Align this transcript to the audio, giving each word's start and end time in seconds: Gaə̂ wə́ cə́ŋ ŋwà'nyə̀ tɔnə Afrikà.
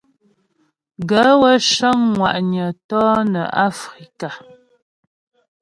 Gaə̂ 1.09 1.31
wə́ 1.41 1.55
cə́ŋ 1.71 1.97
ŋwà'nyə̀ 2.13 2.69
tɔnə 2.89 3.41
Afrikà. 3.65 4.29